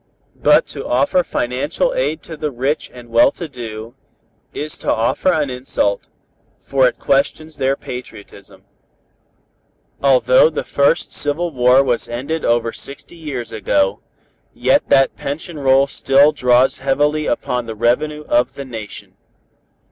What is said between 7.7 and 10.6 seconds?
patriotism. Although